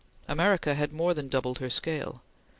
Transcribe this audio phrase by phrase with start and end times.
[0.27, 2.23] America had more than doubled her scale.